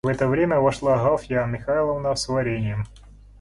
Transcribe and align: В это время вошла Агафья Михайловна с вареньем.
В 0.03 0.07
это 0.07 0.27
время 0.27 0.59
вошла 0.59 0.95
Агафья 0.95 1.45
Михайловна 1.45 2.15
с 2.15 2.27
вареньем. 2.27 2.87